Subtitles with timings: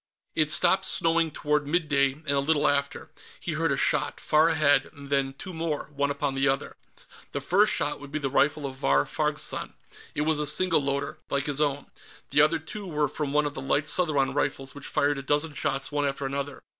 [0.33, 4.49] It stopped snowing toward mid day, and a little after, he heard a shot, far
[4.49, 6.75] ahead, and then two more, one upon the other.
[7.33, 9.75] The first shot would be the rifle of Vahr Farg's son;
[10.15, 11.85] it was a single loader, like his own.
[12.31, 15.53] The other two were from one of the light Southron rifles, which fired a dozen
[15.53, 16.63] shots one after another.